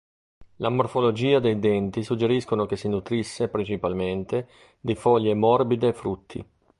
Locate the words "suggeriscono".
2.01-2.65